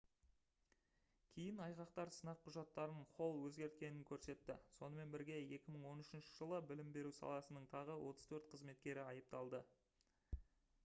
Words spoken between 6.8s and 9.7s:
беру саласының тағы 34 қызметкері айыпталды